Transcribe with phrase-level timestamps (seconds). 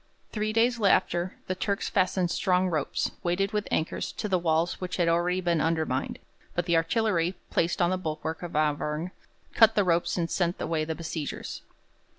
[0.31, 4.97] Three days after, the Turks fastened strong ropes, weighted with anchors, to the walls which
[4.97, 6.17] had already been undermined;
[6.55, 9.11] but the artillery, placed on the bulwark of Auvergne,
[9.53, 11.61] cut the ropes and sent away the besiegers.